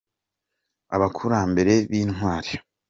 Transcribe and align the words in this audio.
Abakurambere 0.95 1.73
b’intwari 1.89 2.51